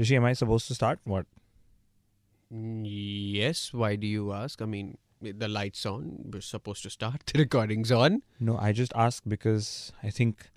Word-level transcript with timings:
Rishi, 0.00 0.16
am 0.16 0.24
I 0.24 0.32
supposed 0.32 0.66
to 0.68 0.74
start? 0.74 0.98
What? 1.04 1.26
Mm, 2.50 2.84
yes. 2.86 3.70
Why 3.74 3.96
do 3.96 4.06
you 4.06 4.32
ask? 4.32 4.62
I 4.62 4.64
mean, 4.64 4.96
the 5.20 5.46
lights 5.46 5.84
on. 5.84 6.30
We're 6.32 6.40
supposed 6.40 6.82
to 6.84 6.90
start. 6.90 7.20
The 7.34 7.40
recording's 7.40 7.92
on. 7.92 8.22
No, 8.40 8.56
I 8.56 8.72
just 8.72 8.94
ask 8.96 9.22
because 9.28 9.92
I 10.02 10.08
think 10.08 10.48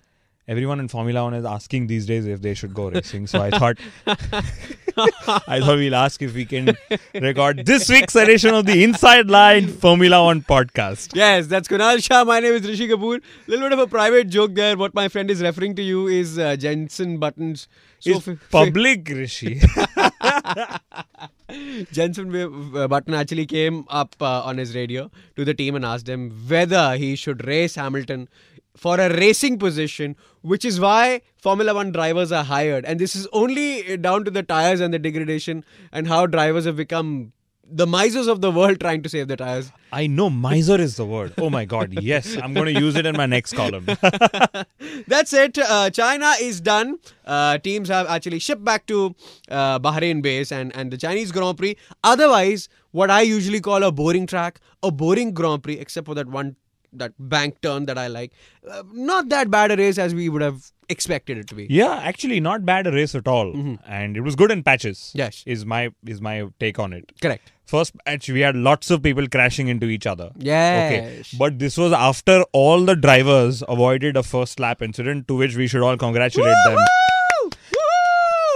everyone 0.46 0.80
in 0.80 0.88
Formula 0.88 1.24
One 1.24 1.34
is 1.34 1.44
asking 1.44 1.86
these 1.86 2.06
days 2.06 2.26
if 2.26 2.42
they 2.42 2.54
should 2.54 2.74
go 2.74 2.90
racing. 2.90 3.26
So 3.26 3.40
I 3.42 3.50
thought 3.58 3.78
I 5.48 5.60
thought 5.60 5.76
we'll 5.78 5.94
ask 5.94 6.22
if 6.22 6.34
we 6.34 6.44
can 6.44 6.76
record 7.14 7.64
this 7.66 7.88
week's 7.88 8.14
edition 8.14 8.54
of 8.54 8.66
the 8.66 8.84
Inside 8.84 9.28
Line 9.28 9.68
Formula 9.68 10.24
One 10.24 10.42
podcast. 10.42 11.14
Yes, 11.14 11.46
that's 11.46 11.68
Kunal 11.68 12.02
Shah. 12.02 12.24
My 12.24 12.40
name 12.40 12.54
is 12.54 12.66
Rishi 12.68 12.88
Kapoor. 12.88 13.16
A 13.18 13.50
Little 13.50 13.66
bit 13.68 13.72
of 13.72 13.78
a 13.80 13.86
private 13.86 14.28
joke 14.28 14.54
there. 14.54 14.76
What 14.76 14.94
my 14.94 15.08
friend 15.08 15.30
is 15.30 15.42
referring 15.42 15.74
to 15.76 15.82
you 15.82 16.06
is 16.06 16.38
uh, 16.38 16.56
Jenson 16.56 17.18
Button's. 17.18 17.68
It's 18.06 18.22
fi- 18.22 18.34
fi- 18.34 18.66
public, 18.66 19.08
Rishi. 19.08 19.60
Jenson 21.92 22.34
uh, 22.76 22.88
Button 22.88 23.14
actually 23.14 23.46
came 23.46 23.84
up 23.88 24.14
uh, 24.20 24.42
on 24.42 24.58
his 24.58 24.74
radio 24.74 25.10
to 25.36 25.44
the 25.44 25.54
team 25.54 25.74
and 25.74 25.84
asked 25.84 26.06
them 26.06 26.30
whether 26.48 26.96
he 26.96 27.16
should 27.16 27.46
race 27.46 27.76
Hamilton 27.76 28.28
for 28.76 28.98
a 28.98 29.08
racing 29.16 29.58
position, 29.58 30.16
which 30.42 30.64
is 30.64 30.80
why 30.80 31.22
Formula 31.36 31.74
One 31.74 31.92
drivers 31.92 32.32
are 32.32 32.44
hired. 32.44 32.84
And 32.84 32.98
this 32.98 33.14
is 33.14 33.26
only 33.32 33.96
down 33.96 34.24
to 34.24 34.30
the 34.30 34.42
tires 34.42 34.80
and 34.80 34.92
the 34.92 34.98
degradation 34.98 35.64
and 35.92 36.08
how 36.08 36.26
drivers 36.26 36.64
have 36.64 36.76
become 36.76 37.32
the 37.66 37.86
misers 37.86 38.26
of 38.26 38.40
the 38.40 38.50
world 38.50 38.78
trying 38.80 39.02
to 39.02 39.08
save 39.08 39.28
the 39.28 39.36
tires. 39.36 39.72
I 39.92 40.06
know 40.06 40.28
miser 40.28 40.78
is 40.80 40.96
the 40.96 41.06
word. 41.06 41.32
Oh 41.38 41.48
my 41.48 41.64
god, 41.64 41.94
yes. 42.02 42.36
I'm 42.36 42.52
going 42.52 42.72
to 42.74 42.80
use 42.80 42.96
it 42.96 43.06
in 43.06 43.16
my 43.16 43.26
next 43.26 43.54
column. 43.54 43.86
That's 45.06 45.32
it. 45.32 45.56
Uh, 45.58 45.90
China 45.90 46.32
is 46.40 46.60
done. 46.60 46.98
Uh, 47.24 47.58
teams 47.58 47.88
have 47.88 48.06
actually 48.06 48.38
shipped 48.38 48.64
back 48.64 48.86
to 48.86 49.14
uh, 49.48 49.78
Bahrain 49.78 50.20
base 50.20 50.52
and, 50.52 50.76
and 50.76 50.90
the 50.90 50.98
Chinese 50.98 51.32
Grand 51.32 51.56
Prix. 51.56 51.76
Otherwise, 52.02 52.68
what 52.90 53.10
I 53.10 53.22
usually 53.22 53.60
call 53.60 53.82
a 53.82 53.92
boring 53.92 54.26
track, 54.26 54.60
a 54.82 54.90
boring 54.90 55.32
Grand 55.32 55.62
Prix, 55.62 55.78
except 55.78 56.06
for 56.06 56.14
that 56.14 56.28
one 56.28 56.56
that 56.98 57.12
bank 57.18 57.60
turn 57.60 57.86
that 57.86 57.98
I 57.98 58.06
like. 58.08 58.32
Uh, 58.68 58.82
not 58.92 59.28
that 59.30 59.50
bad 59.50 59.70
a 59.72 59.76
race 59.76 59.98
as 59.98 60.14
we 60.14 60.28
would 60.28 60.42
have 60.42 60.70
expected 60.88 61.38
it 61.38 61.48
to 61.48 61.54
be. 61.54 61.66
Yeah, 61.70 61.94
actually 62.02 62.40
not 62.40 62.64
bad 62.64 62.86
a 62.86 62.92
race 62.92 63.14
at 63.14 63.26
all. 63.26 63.52
And 63.86 64.16
it 64.16 64.20
was 64.20 64.36
good 64.36 64.50
in 64.50 64.62
patches. 64.62 65.12
Yes. 65.14 65.42
Is 65.46 65.64
my 65.64 65.90
is 66.06 66.20
my 66.20 66.48
take 66.60 66.78
on 66.78 66.92
it. 66.92 67.12
Correct. 67.20 67.52
First 67.64 67.94
match, 68.04 68.28
we 68.28 68.40
had 68.40 68.56
lots 68.56 68.90
of 68.90 69.02
people 69.02 69.26
crashing 69.26 69.68
into 69.68 69.86
each 69.86 70.06
other. 70.06 70.30
Yes. 70.36 70.92
Okay. 70.92 71.22
But 71.38 71.58
this 71.58 71.78
was 71.78 71.92
after 71.92 72.42
all 72.52 72.84
the 72.84 72.94
drivers 72.94 73.62
avoided 73.66 74.18
a 74.18 74.22
first 74.22 74.60
lap 74.60 74.82
incident, 74.82 75.26
to 75.28 75.36
which 75.36 75.56
we 75.56 75.66
should 75.66 75.82
all 75.82 75.96
congratulate 75.96 76.54
them. 76.66 76.78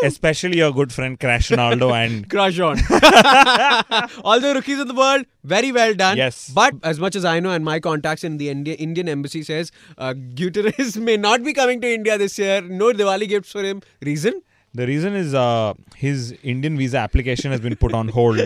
Especially 0.04 0.58
your 0.58 0.72
good 0.72 0.92
friend 0.92 1.18
Crash 1.18 1.48
Ronaldo 1.48 1.92
and 2.04 2.28
Crush 2.28 2.58
on. 2.60 2.78
All 4.24 4.41
the 4.41 4.52
rookies 4.54 4.78
in 4.78 4.88
the 4.88 4.94
world, 4.94 5.27
very 5.44 5.72
well 5.72 5.94
done. 5.94 6.16
Yes. 6.16 6.50
But 6.54 6.74
as 6.82 6.98
much 6.98 7.16
as 7.16 7.24
I 7.24 7.41
know, 7.41 7.50
and 7.50 7.64
my 7.64 7.80
contacts 7.80 8.24
in 8.24 8.36
the 8.36 8.48
India, 8.48 8.75
Indian 8.75 9.09
embassy 9.09 9.42
says, 9.42 9.72
uh, 9.97 10.14
Gutiérrez 10.14 10.97
may 11.09 11.16
not 11.16 11.42
be 11.42 11.53
coming 11.53 11.81
to 11.81 11.92
India 11.92 12.19
this 12.19 12.38
year. 12.38 12.60
No 12.60 12.92
Diwali 12.92 13.28
gifts 13.28 13.53
for 13.53 13.62
him. 13.62 13.82
Reason? 14.03 14.41
The 14.74 14.86
reason 14.86 15.14
is 15.14 15.34
uh, 15.34 15.74
his 15.96 16.32
Indian 16.42 16.76
visa 16.76 16.98
application 16.98 17.50
has 17.52 17.60
been 17.60 17.76
put 17.76 17.94
on 17.94 18.08
hold 18.08 18.40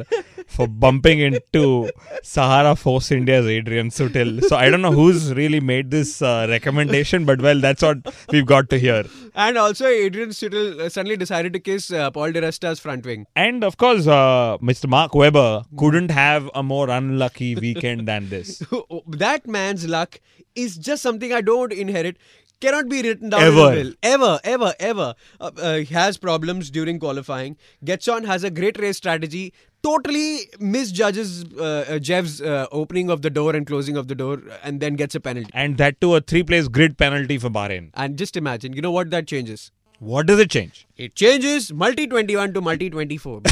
for 0.46 0.66
bumping 0.66 1.18
into 1.20 1.90
Sahara 2.22 2.76
Force 2.76 3.10
India's 3.10 3.46
Adrian 3.46 3.90
Sutil. 3.90 4.42
So 4.44 4.56
I 4.56 4.70
don't 4.70 4.82
know 4.82 4.92
who's 4.92 5.34
really 5.34 5.60
made 5.60 5.90
this 5.90 6.22
uh, 6.22 6.46
recommendation, 6.48 7.24
but 7.24 7.40
well, 7.40 7.60
that's 7.60 7.82
what 7.82 7.98
we've 8.30 8.46
got 8.46 8.70
to 8.70 8.78
hear. 8.78 9.04
And 9.34 9.58
also, 9.58 9.86
Adrian 9.86 10.30
Sutil 10.30 10.80
uh, 10.80 10.88
suddenly 10.88 11.16
decided 11.16 11.52
to 11.54 11.60
kiss 11.60 11.90
uh, 11.90 12.10
Paul 12.10 12.32
di 12.32 12.40
Resta's 12.40 12.78
front 12.78 13.04
wing. 13.04 13.26
And 13.34 13.64
of 13.64 13.76
course, 13.76 14.06
uh, 14.06 14.58
Mr. 14.60 14.88
Mark 14.88 15.14
Webber 15.14 15.64
couldn't 15.76 16.10
have 16.10 16.50
a 16.54 16.62
more 16.62 16.88
unlucky 16.90 17.54
weekend 17.54 18.06
than 18.06 18.28
this. 18.28 18.62
that 19.08 19.46
man's 19.46 19.88
luck 19.88 20.20
is 20.54 20.76
just 20.76 21.02
something 21.02 21.32
I 21.32 21.40
don't 21.40 21.72
inherit. 21.72 22.16
Cannot 22.62 22.88
be 22.88 23.02
written 23.02 23.30
down 23.30 23.42
Ever. 23.42 23.72
in 23.72 23.78
a 23.78 23.82
will. 23.82 23.92
Ever, 24.02 24.40
ever, 24.44 24.72
ever. 24.78 25.14
Uh, 25.40 25.50
uh, 25.56 25.74
he 25.78 25.94
has 25.94 26.16
problems 26.16 26.70
during 26.70 27.00
qualifying. 27.00 27.56
Gets 27.84 28.06
on, 28.06 28.22
has 28.22 28.44
a 28.44 28.50
great 28.50 28.78
race 28.78 28.96
strategy. 28.96 29.52
Totally 29.82 30.42
misjudges 30.60 31.44
uh, 31.58 31.84
uh, 31.88 31.98
Jeff's 31.98 32.40
uh, 32.40 32.66
opening 32.70 33.10
of 33.10 33.22
the 33.22 33.30
door 33.30 33.56
and 33.56 33.66
closing 33.66 33.96
of 33.96 34.06
the 34.06 34.14
door, 34.14 34.40
and 34.62 34.78
then 34.78 34.94
gets 34.94 35.16
a 35.16 35.20
penalty. 35.20 35.50
And 35.52 35.76
that 35.78 36.00
to 36.02 36.14
a 36.14 36.20
three 36.20 36.44
place 36.44 36.68
grid 36.68 36.96
penalty 36.98 37.36
for 37.36 37.50
Bahrain. 37.50 37.90
And 37.94 38.16
just 38.16 38.36
imagine, 38.36 38.74
you 38.74 38.80
know 38.80 38.92
what 38.92 39.10
that 39.10 39.26
changes? 39.26 39.72
What 40.02 40.26
does 40.26 40.40
it 40.40 40.50
change? 40.50 40.84
It 40.96 41.14
changes 41.14 41.72
multi 41.72 42.08
21 42.08 42.54
to 42.54 42.60
multi 42.60 42.90
24. 42.90 43.42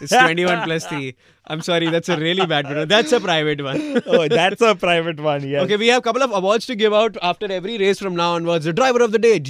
It's 0.00 0.12
21 0.12 0.62
plus 0.64 0.86
3. 0.86 1.16
I'm 1.48 1.62
sorry, 1.62 1.90
that's 1.90 2.08
a 2.08 2.16
really 2.16 2.46
bad 2.46 2.66
one. 2.66 2.86
That's 2.86 3.10
a 3.10 3.18
private 3.18 3.60
one. 3.60 4.00
oh, 4.06 4.28
that's 4.28 4.62
a 4.62 4.76
private 4.76 5.18
one, 5.18 5.48
yeah. 5.48 5.62
Okay, 5.62 5.76
we 5.76 5.88
have 5.88 5.98
a 5.98 6.02
couple 6.02 6.22
of 6.22 6.30
awards 6.30 6.66
to 6.66 6.76
give 6.76 6.94
out 6.94 7.16
after 7.22 7.50
every 7.50 7.76
race 7.76 7.98
from 7.98 8.14
now 8.14 8.34
onwards. 8.34 8.66
The 8.66 8.72
driver 8.72 9.02
of 9.02 9.10
the 9.10 9.18
day. 9.18 9.40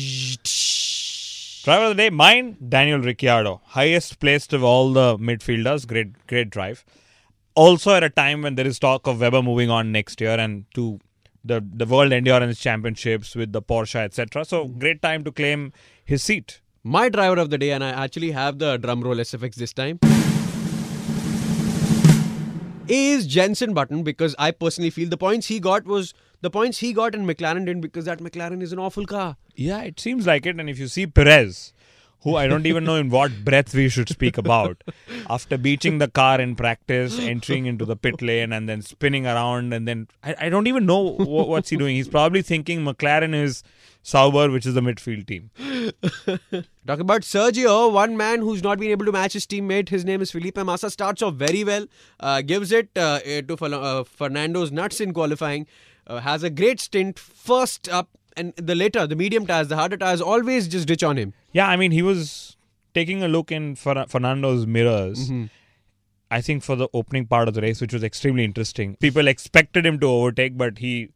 Driver 1.63 1.91
of 1.91 1.91
the 1.91 2.03
day, 2.05 2.09
mine, 2.09 2.57
Daniel 2.67 3.01
Ricciardo. 3.01 3.61
Highest 3.67 4.19
placed 4.19 4.55
of 4.55 4.65
all 4.65 4.95
the 4.95 5.19
midfielders. 5.19 5.87
Great, 5.87 6.27
great 6.27 6.49
drive. 6.49 6.87
Also 7.55 7.93
at 7.93 8.03
a 8.03 8.09
time 8.09 8.41
when 8.41 8.55
there 8.55 8.67
is 8.67 8.79
talk 8.79 9.07
of 9.07 9.21
Webber 9.21 9.43
moving 9.43 9.69
on 9.69 9.93
next 9.93 10.23
year 10.23 10.41
and 10.41 10.65
to 10.73 11.01
the, 11.45 11.65
the 11.65 11.87
World 11.87 12.13
Endurance 12.13 12.59
Championships 12.59 13.35
with 13.35 13.53
the 13.53 13.63
Porsche, 13.63 14.01
etc. 14.01 14.45
So 14.45 14.67
hmm. 14.67 14.79
great 14.79 15.03
time 15.03 15.25
to 15.25 15.33
claim 15.33 15.73
his 16.05 16.23
seat. 16.23 16.61
My 16.83 17.09
driver 17.09 17.39
of 17.41 17.51
the 17.51 17.59
day, 17.59 17.73
and 17.73 17.85
I 17.85 17.91
actually 17.91 18.31
have 18.31 18.59
the 18.59 18.79
drum 18.79 19.03
roll 19.03 19.17
SFX 19.17 19.55
this 19.55 19.73
time, 19.73 19.99
is 22.89 23.27
Jenson 23.27 23.75
Button 23.75 24.03
because 24.03 24.35
I 24.39 24.51
personally 24.51 24.91
feel 24.91 25.09
the 25.09 25.19
points 25.19 25.47
he 25.47 25.61
got 25.61 25.85
was 25.85 26.15
the 26.41 26.51
points 26.51 26.79
he 26.79 26.93
got 26.93 27.15
and 27.15 27.29
McLaren 27.29 27.67
didn't 27.67 27.83
because 27.83 28.07
that 28.07 28.19
McLaren 28.19 28.63
is 28.63 28.73
an 28.73 28.79
awful 28.79 29.07
car. 29.07 29.37
Yeah, 29.55 29.83
it 29.83 30.01
seems 30.01 30.27
like 30.27 30.47
it. 30.47 30.59
And 30.59 30.69
if 30.69 30.79
you 30.79 30.89
see 30.89 31.07
Perez, 31.07 31.73
who 32.23 32.37
I 32.37 32.47
don't 32.47 32.67
even 32.67 32.85
know 32.85 32.97
in 32.97 33.09
what 33.11 33.45
breath 33.45 33.75
we 33.75 33.89
should 33.89 34.09
speak 34.09 34.37
about, 34.37 34.83
after 35.29 35.57
beating 35.57 35.99
the 35.99 36.09
car 36.09 36.41
in 36.41 36.55
practice, 36.55 37.19
entering 37.19 37.67
into 37.67 37.85
the 37.85 37.97
pit 37.97 38.21
lane, 38.21 38.53
and 38.53 38.69
then 38.69 38.83
spinning 38.83 39.27
around, 39.27 39.73
and 39.73 39.89
then 39.89 40.09
I, 40.23 40.35
I 40.43 40.49
don't 40.49 40.67
even 40.67 40.87
know 40.87 41.15
wh- 41.15 41.49
what's 41.49 41.71
he 41.71 41.77
doing. 41.77 41.97
He's 41.97 42.09
probably 42.09 42.43
thinking 42.43 42.85
McLaren 42.85 43.35
is 43.35 43.63
Sauber, 44.03 44.51
which 44.51 44.67
is 44.67 44.75
the 44.75 44.81
midfield 44.81 45.27
team. 45.27 45.51
Talk 46.87 47.01
about 47.01 47.23
Sergio, 47.23 47.93
one 47.93 48.17
man 48.17 48.41
who's 48.41 48.63
not 48.63 48.79
been 48.79 48.91
able 48.91 49.05
to 49.07 49.13
match 49.13 49.35
his 49.35 49.47
teammate. 49.47 49.89
His 49.89 50.05
name 50.05 50.23
is 50.23 50.31
Felipe 50.31 50.57
Massa. 50.57 50.91
Starts 50.91 51.23
off 51.23 51.35
very 51.35 51.65
well, 51.65 51.87
uh, 52.19 52.41
gives 52.43 52.73
it 52.73 52.89
uh, 52.97 53.21
to 53.21 53.57
uh, 53.63 54.05
Fernando's 54.05 54.73
nuts 54.73 55.01
in 55.01 55.13
qualifying. 55.13 55.67
Uh, 56.07 56.21
has 56.21 56.43
a 56.43 56.51
great 56.51 56.81
stint, 56.81 57.19
first 57.19 57.89
up, 57.89 58.09
and 58.41 58.53
the 58.57 58.75
later, 58.75 59.07
the 59.07 59.17
medium 59.17 59.47
tires, 59.47 59.69
the 59.69 59.77
harder 59.77 59.97
tires, 59.97 60.21
always 60.21 60.69
just 60.75 60.89
ditch 60.89 61.03
on 61.03 61.17
him. 61.23 61.33
Yeah, 61.53 61.69
I 61.69 61.77
mean, 61.77 61.93
he 61.93 62.03
was 62.03 62.57
taking 62.95 63.23
a 63.23 63.29
look 63.29 63.53
in 63.53 63.77
Fer- 63.77 64.07
Fernando's 64.09 64.67
mirrors. 64.67 65.25
Mm-hmm. 65.27 65.45
I 66.31 66.41
think 66.41 66.63
for 66.63 66.77
the 66.77 66.89
opening 66.95 67.27
part 67.27 67.49
of 67.49 67.55
the 67.55 67.61
race, 67.61 67.81
which 67.81 67.93
was 67.93 68.05
extremely 68.05 68.45
interesting. 68.45 68.97
People 68.97 69.27
expected 69.27 69.85
him 69.85 69.99
to 70.01 70.07
overtake, 70.19 70.57
but 70.57 70.79
he. 70.79 71.11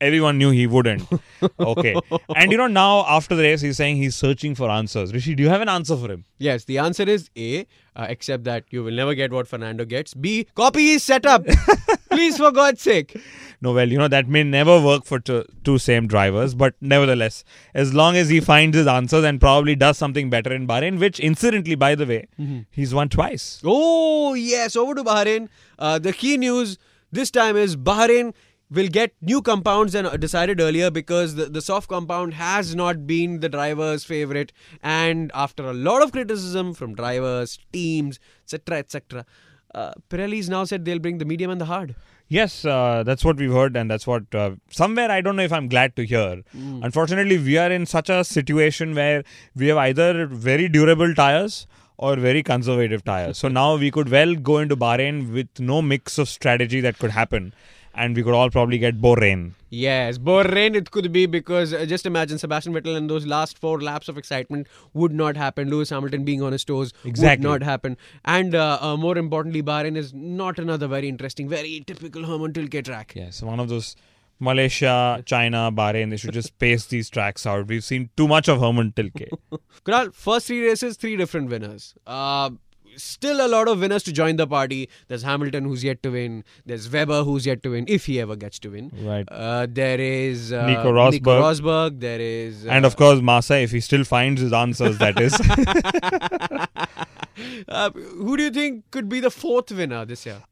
Everyone 0.00 0.38
knew 0.38 0.50
he 0.50 0.66
wouldn't. 0.66 1.02
Okay. 1.58 1.94
and 2.36 2.52
you 2.52 2.58
know, 2.58 2.66
now 2.66 3.06
after 3.08 3.34
the 3.34 3.42
race, 3.42 3.62
he's 3.62 3.76
saying 3.78 3.96
he's 3.96 4.14
searching 4.14 4.54
for 4.54 4.68
answers. 4.68 5.12
Rishi, 5.14 5.34
do 5.34 5.42
you 5.42 5.48
have 5.48 5.62
an 5.62 5.70
answer 5.70 5.96
for 5.96 6.10
him? 6.10 6.26
Yes, 6.38 6.64
the 6.64 6.76
answer 6.78 7.04
is 7.04 7.30
A, 7.36 7.66
uh, 7.96 8.06
except 8.10 8.44
that 8.44 8.64
you 8.70 8.84
will 8.84 8.92
never 8.92 9.14
get 9.14 9.32
what 9.32 9.48
Fernando 9.48 9.86
gets. 9.86 10.12
B, 10.12 10.46
copy 10.54 10.88
his 10.88 11.02
setup. 11.02 11.46
Please, 12.10 12.36
for 12.36 12.50
God's 12.50 12.82
sake. 12.82 13.18
No, 13.62 13.72
well, 13.72 13.88
you 13.88 13.96
know, 13.96 14.08
that 14.08 14.28
may 14.28 14.42
never 14.42 14.80
work 14.84 15.04
for 15.06 15.18
two, 15.18 15.44
two 15.64 15.78
same 15.78 16.06
drivers, 16.06 16.54
but 16.54 16.74
nevertheless, 16.82 17.42
as 17.72 17.94
long 17.94 18.16
as 18.16 18.28
he 18.28 18.40
finds 18.40 18.76
his 18.76 18.86
answers 18.86 19.24
and 19.24 19.40
probably 19.40 19.74
does 19.76 19.96
something 19.96 20.28
better 20.28 20.52
in 20.52 20.66
Bahrain, 20.66 20.98
which 20.98 21.20
incidentally, 21.20 21.74
by 21.74 21.94
the 21.94 22.04
way, 22.04 22.26
he's 22.70 22.92
won 22.92 23.08
twice. 23.08 23.60
Oh, 23.64 24.34
yes, 24.34 24.76
over 24.76 24.94
to 24.94 25.04
Bahrain. 25.04 25.48
Uh, 25.78 25.98
the 25.98 26.12
key 26.12 26.36
news 26.36 26.76
this 27.12 27.30
time 27.30 27.56
is 27.56 27.76
Bahrain 27.76 28.34
will 28.70 28.88
get 28.88 29.14
new 29.20 29.42
compounds 29.42 29.92
than 29.92 30.08
decided 30.20 30.60
earlier 30.60 30.90
because 30.90 31.34
the, 31.34 31.46
the 31.46 31.60
soft 31.60 31.88
compound 31.88 32.34
has 32.34 32.74
not 32.74 33.06
been 33.06 33.40
the 33.40 33.48
driver's 33.48 34.04
favorite. 34.04 34.52
And 34.82 35.30
after 35.34 35.64
a 35.64 35.72
lot 35.72 36.02
of 36.02 36.12
criticism 36.12 36.74
from 36.74 36.94
drivers, 36.94 37.58
teams, 37.72 38.20
etc., 38.44 38.78
etc., 38.78 39.26
uh, 39.74 39.92
Pirelli's 40.08 40.48
now 40.48 40.64
said 40.64 40.84
they'll 40.84 40.98
bring 40.98 41.18
the 41.18 41.24
medium 41.24 41.50
and 41.50 41.60
the 41.60 41.66
hard. 41.66 41.94
Yes, 42.28 42.64
uh, 42.64 43.02
that's 43.04 43.24
what 43.24 43.36
we've 43.38 43.52
heard, 43.52 43.76
and 43.76 43.90
that's 43.90 44.06
what 44.06 44.32
uh, 44.34 44.52
somewhere 44.70 45.10
I 45.10 45.20
don't 45.20 45.34
know 45.34 45.42
if 45.42 45.52
I'm 45.52 45.68
glad 45.68 45.96
to 45.96 46.06
hear. 46.06 46.42
Unfortunately, 46.54 47.38
we 47.38 47.58
are 47.58 47.72
in 47.72 47.86
such 47.86 48.08
a 48.08 48.22
situation 48.22 48.94
where 48.94 49.24
we 49.56 49.66
have 49.66 49.78
either 49.78 50.26
very 50.26 50.68
durable 50.68 51.12
tires 51.12 51.66
or 51.98 52.16
very 52.16 52.42
conservative 52.42 53.04
tires. 53.04 53.36
so 53.36 53.48
now 53.60 53.76
we 53.76 53.90
could 53.90 54.08
well 54.08 54.34
go 54.34 54.58
into 54.58 54.76
Bahrain 54.76 55.32
with 55.32 55.48
no 55.58 55.82
mix 55.82 56.18
of 56.18 56.28
strategy 56.28 56.80
that 56.80 56.98
could 56.98 57.10
happen, 57.10 57.52
and 58.00 58.16
we 58.16 58.22
could 58.22 58.34
all 58.34 58.50
probably 58.50 58.78
get 58.78 59.00
Bahrain. 59.00 59.52
Yes, 59.68 60.18
Bahrain 60.18 60.74
it 60.74 60.90
could 60.90 61.12
be 61.12 61.26
because 61.26 61.72
uh, 61.74 61.84
just 61.84 62.06
imagine 62.06 62.38
Sebastian 62.38 62.72
Vettel 62.72 62.96
and 62.96 63.10
those 63.10 63.26
last 63.26 63.58
four 63.58 63.80
laps 63.80 64.08
of 64.08 64.16
excitement 64.16 64.66
would 64.94 65.12
not 65.12 65.36
happen. 65.36 65.68
Lewis 65.70 65.90
Hamilton 65.90 66.24
being 66.24 66.42
on 66.42 66.52
his 66.52 66.64
toes 66.64 66.92
Exactly. 67.04 67.46
would 67.46 67.60
not 67.60 67.62
happen. 67.62 67.96
And 68.24 68.54
uh, 68.54 68.78
uh, 68.80 68.96
more 68.96 69.18
importantly, 69.18 69.62
Bahrain 69.62 69.96
is 69.96 70.14
not 70.14 70.58
another 70.58 70.88
very 70.88 71.08
interesting, 71.08 71.48
very 71.48 71.84
typical 71.86 72.24
Hermann 72.24 72.54
Tilke 72.54 72.82
track. 72.84 73.12
Yes, 73.14 73.42
one 73.42 73.60
of 73.60 73.68
those 73.68 73.96
Malaysia, 74.40 75.22
China, 75.26 75.70
Bahrain. 75.70 76.10
They 76.10 76.16
should 76.16 76.32
just 76.32 76.58
pace 76.58 76.86
these 76.86 77.10
tracks 77.10 77.46
out. 77.46 77.66
We've 77.66 77.84
seen 77.84 78.08
too 78.16 78.26
much 78.26 78.48
of 78.48 78.60
Hermann 78.60 78.92
Tilke. 78.92 79.28
Kunal, 79.84 80.14
first 80.14 80.46
three 80.46 80.66
races, 80.66 80.96
three 80.96 81.16
different 81.16 81.50
winners. 81.50 81.94
Still 82.96 83.44
a 83.44 83.48
lot 83.48 83.68
of 83.68 83.80
winners 83.80 84.02
to 84.04 84.12
join 84.12 84.36
the 84.36 84.46
party. 84.46 84.88
There's 85.08 85.22
Hamilton 85.22 85.64
who's 85.64 85.84
yet 85.84 86.02
to 86.02 86.10
win. 86.10 86.44
There's 86.66 86.90
Webber 86.90 87.24
who's 87.24 87.46
yet 87.46 87.62
to 87.62 87.70
win, 87.70 87.84
if 87.88 88.06
he 88.06 88.20
ever 88.20 88.36
gets 88.36 88.58
to 88.60 88.70
win. 88.70 88.90
Right. 89.02 89.26
Uh, 89.30 89.66
there 89.68 90.00
is 90.00 90.52
uh, 90.52 90.66
Nico 90.66 90.92
Rosberg. 90.92 91.12
Nico 91.12 91.40
Rosberg. 91.40 92.00
There 92.00 92.20
is. 92.20 92.66
Uh, 92.66 92.70
and 92.70 92.84
of 92.84 92.96
course, 92.96 93.20
Massa, 93.20 93.58
if 93.58 93.70
he 93.70 93.80
still 93.80 94.04
finds 94.04 94.40
his 94.40 94.52
answers, 94.52 94.98
that 94.98 95.20
is. 95.20 95.34
uh, 97.68 97.90
who 97.90 98.36
do 98.36 98.44
you 98.44 98.50
think 98.50 98.90
could 98.90 99.08
be 99.08 99.20
the 99.20 99.30
fourth 99.30 99.70
winner 99.70 100.04
this 100.04 100.26
year? 100.26 100.42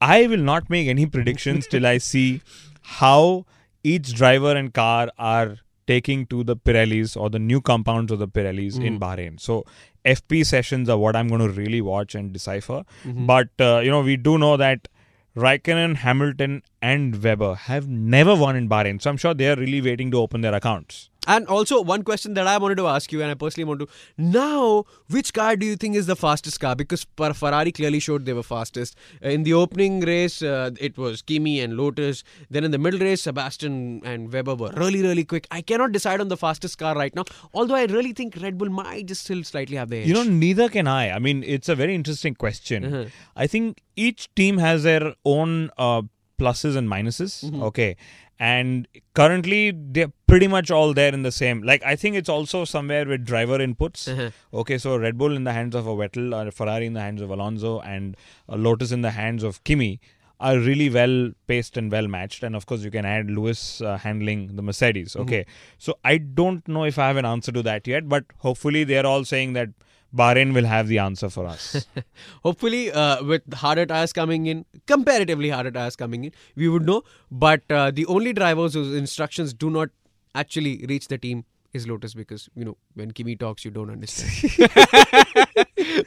I 0.00 0.26
will 0.26 0.38
not 0.38 0.70
make 0.70 0.88
any 0.88 1.06
predictions 1.06 1.66
till 1.66 1.86
I 1.86 1.98
see 1.98 2.42
how 2.82 3.46
each 3.82 4.14
driver 4.14 4.56
and 4.56 4.72
car 4.72 5.10
are 5.18 5.56
taking 5.88 6.26
to 6.26 6.44
the 6.44 6.54
Pirellis 6.68 7.16
or 7.16 7.28
the 7.30 7.38
new 7.50 7.60
compounds 7.72 8.12
of 8.12 8.18
the 8.18 8.28
Pirellis 8.28 8.78
in 8.88 9.00
Bahrain. 9.06 9.40
So 9.48 9.64
FP 10.04 10.44
sessions 10.46 10.88
are 10.88 10.98
what 10.98 11.16
I'm 11.16 11.28
going 11.28 11.40
to 11.40 11.50
really 11.60 11.80
watch 11.80 12.14
and 12.14 12.32
decipher. 12.38 12.84
But 13.32 13.48
uh, 13.60 13.80
you 13.84 13.90
know, 13.90 14.02
we 14.02 14.16
do 14.16 14.38
know 14.38 14.56
that 14.56 14.88
Raikkonen, 15.36 15.96
Hamilton, 15.96 16.62
and 16.82 17.22
Webber 17.22 17.54
have 17.54 17.88
never 17.88 18.34
won 18.34 18.56
in 18.56 18.68
Bahrain. 18.68 19.00
So 19.00 19.10
I'm 19.10 19.16
sure 19.16 19.34
they 19.34 19.48
are 19.50 19.56
really 19.56 19.80
waiting 19.80 20.10
to 20.12 20.18
open 20.18 20.40
their 20.40 20.54
accounts. 20.54 21.10
And 21.34 21.46
also, 21.46 21.80
one 21.82 22.02
question 22.02 22.34
that 22.34 22.46
I 22.52 22.56
wanted 22.58 22.76
to 22.78 22.86
ask 22.88 23.12
you, 23.12 23.20
and 23.22 23.30
I 23.30 23.34
personally 23.34 23.64
want 23.70 23.80
to 23.80 23.88
now, 24.16 24.84
which 25.16 25.32
car 25.38 25.54
do 25.56 25.66
you 25.66 25.76
think 25.76 25.94
is 25.94 26.06
the 26.06 26.16
fastest 26.16 26.58
car? 26.58 26.74
Because 26.74 27.06
Fer- 27.16 27.32
Ferrari 27.34 27.70
clearly 27.70 28.00
showed 28.00 28.24
they 28.24 28.32
were 28.32 28.42
fastest. 28.42 28.96
Uh, 29.24 29.28
In 29.28 29.42
the 29.42 29.52
opening 29.52 30.00
race, 30.00 30.40
uh, 30.42 30.70
it 30.80 30.96
was 30.96 31.22
Kimi 31.22 31.60
and 31.60 31.76
Lotus. 31.76 32.24
Then 32.50 32.64
in 32.64 32.70
the 32.70 32.78
middle 32.78 32.98
race, 33.08 33.22
Sebastian 33.22 34.00
and 34.04 34.32
Webber 34.32 34.54
were 34.54 34.72
really, 34.84 35.02
really 35.02 35.24
quick. 35.24 35.46
I 35.50 35.60
cannot 35.60 35.92
decide 35.92 36.20
on 36.20 36.28
the 36.28 36.36
fastest 36.36 36.78
car 36.78 36.96
right 36.96 37.14
now, 37.14 37.24
although 37.52 37.74
I 37.74 37.84
really 37.96 38.12
think 38.12 38.36
Red 38.48 38.56
Bull 38.58 38.70
might 38.70 39.06
just 39.06 39.22
still 39.24 39.44
slightly 39.44 39.76
have 39.76 39.90
the 39.90 39.98
edge. 39.98 40.08
You 40.08 40.14
know, 40.14 40.22
neither 40.44 40.68
can 40.70 40.86
I. 40.88 41.10
I 41.10 41.18
mean, 41.18 41.44
it's 41.56 41.68
a 41.68 41.74
very 41.84 41.94
interesting 41.94 42.34
question. 42.34 43.10
I 43.36 43.46
think 43.46 43.82
each 43.96 44.28
team 44.34 44.58
has 44.58 44.82
their 44.84 45.14
own 45.26 45.70
uh, 45.76 46.02
pluses 46.38 46.76
and 46.76 46.88
minuses. 46.88 47.44
Mm-hmm. 47.44 47.62
Okay. 47.64 47.96
And 48.40 48.86
currently, 49.14 49.72
they're 49.74 50.12
pretty 50.28 50.46
much 50.46 50.70
all 50.70 50.94
there 50.94 51.12
in 51.12 51.22
the 51.24 51.32
same. 51.32 51.62
Like, 51.62 51.82
I 51.82 51.96
think 51.96 52.14
it's 52.14 52.28
also 52.28 52.64
somewhere 52.64 53.04
with 53.04 53.24
driver 53.24 53.58
inputs. 53.58 54.06
Uh-huh. 54.06 54.30
Okay, 54.60 54.78
so 54.78 54.96
Red 54.96 55.18
Bull 55.18 55.34
in 55.34 55.42
the 55.42 55.52
hands 55.52 55.74
of 55.74 55.88
a 55.88 55.90
Vettel, 55.90 56.32
or 56.32 56.50
Ferrari 56.52 56.86
in 56.86 56.92
the 56.92 57.00
hands 57.00 57.20
of 57.20 57.30
Alonso, 57.30 57.80
and 57.80 58.16
a 58.48 58.56
Lotus 58.56 58.92
in 58.92 59.02
the 59.02 59.10
hands 59.10 59.42
of 59.42 59.64
Kimi 59.64 60.00
are 60.38 60.56
really 60.56 60.88
well 60.88 61.32
paced 61.48 61.76
and 61.76 61.90
well 61.90 62.06
matched. 62.06 62.44
And 62.44 62.54
of 62.54 62.66
course, 62.66 62.82
you 62.82 62.92
can 62.92 63.04
add 63.04 63.28
Lewis 63.28 63.80
uh, 63.80 63.98
handling 63.98 64.54
the 64.54 64.62
Mercedes. 64.62 65.14
Mm-hmm. 65.14 65.22
Okay. 65.22 65.46
So 65.78 65.98
I 66.04 66.18
don't 66.18 66.66
know 66.68 66.84
if 66.84 66.96
I 66.96 67.08
have 67.08 67.16
an 67.16 67.24
answer 67.24 67.50
to 67.50 67.62
that 67.64 67.88
yet, 67.88 68.08
but 68.08 68.24
hopefully, 68.38 68.84
they're 68.84 69.06
all 69.06 69.24
saying 69.24 69.54
that 69.54 69.70
Bahrain 70.14 70.54
will 70.54 70.64
have 70.64 70.88
the 70.88 70.98
answer 70.98 71.28
for 71.28 71.46
us. 71.46 71.86
Hopefully, 72.42 72.90
uh, 72.90 73.22
with 73.22 73.52
harder 73.54 73.84
tires 73.84 74.12
coming 74.12 74.46
in, 74.46 74.64
comparatively 74.86 75.50
harder 75.50 75.70
tires 75.70 75.96
coming 75.96 76.24
in, 76.24 76.32
we 76.56 76.68
would 76.68 76.86
know. 76.86 77.02
But 77.30 77.62
uh, 77.70 77.90
the 77.90 78.06
only 78.06 78.32
drivers 78.32 78.74
whose 78.74 78.94
instructions 78.96 79.52
do 79.52 79.70
not 79.70 79.90
actually 80.34 80.84
reach 80.88 81.08
the 81.08 81.18
team 81.18 81.44
is 81.78 81.88
Lotus 81.88 82.14
because, 82.14 82.48
you 82.54 82.64
know, 82.64 82.76
when 82.94 83.12
Kimi 83.12 83.36
talks, 83.36 83.64
you 83.64 83.70
don't 83.70 83.90
understand. 83.90 84.68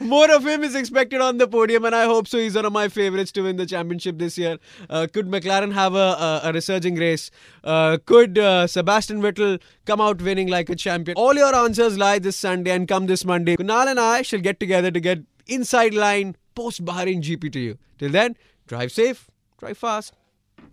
More 0.00 0.30
of 0.30 0.46
him 0.46 0.62
is 0.62 0.74
expected 0.74 1.20
on 1.20 1.38
the 1.38 1.48
podium, 1.48 1.84
and 1.84 1.94
I 1.94 2.04
hope 2.04 2.28
so. 2.28 2.38
He's 2.38 2.54
one 2.54 2.64
of 2.64 2.72
my 2.72 2.88
favorites 2.88 3.32
to 3.32 3.42
win 3.42 3.56
the 3.56 3.66
championship 3.66 4.18
this 4.18 4.38
year. 4.38 4.58
Uh, 4.88 5.06
could 5.12 5.26
McLaren 5.26 5.72
have 5.72 5.94
a, 5.94 5.98
a, 5.98 6.40
a 6.44 6.52
resurging 6.52 6.96
race? 6.96 7.30
Uh, 7.64 7.98
could 8.04 8.38
uh, 8.38 8.66
Sebastian 8.66 9.22
Vettel 9.22 9.60
come 9.84 10.00
out 10.00 10.22
winning 10.22 10.48
like 10.48 10.70
a 10.70 10.76
champion? 10.76 11.16
All 11.16 11.34
your 11.34 11.54
answers 11.54 11.98
lie 11.98 12.18
this 12.18 12.36
Sunday 12.36 12.70
and 12.70 12.86
come 12.86 13.06
this 13.06 13.24
Monday. 13.24 13.56
Kunal 13.56 13.86
and 13.86 13.98
I 14.00 14.22
shall 14.22 14.40
get 14.40 14.60
together 14.60 14.90
to 14.90 15.00
get 15.00 15.20
inside 15.46 15.94
line 15.94 16.36
post 16.54 16.84
Bahrain 16.84 17.22
GP 17.22 17.52
to 17.52 17.60
you. 17.60 17.78
Till 17.98 18.10
then, 18.10 18.36
drive 18.66 18.92
safe, 18.92 19.30
drive 19.58 19.78
fast, 19.78 20.14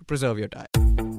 preserve 0.07 0.39
your 0.39 0.49
time. 0.49 1.18